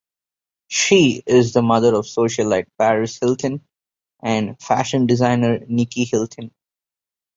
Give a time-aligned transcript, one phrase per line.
[0.67, 3.63] She is the mother of socialite Paris Hilton
[4.19, 6.51] and fashion designer Nicky Hilton.